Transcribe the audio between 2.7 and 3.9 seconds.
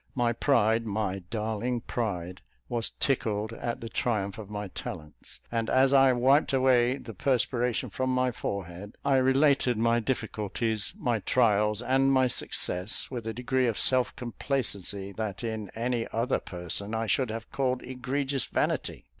tickled at the